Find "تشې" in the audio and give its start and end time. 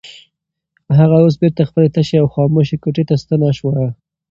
1.95-2.17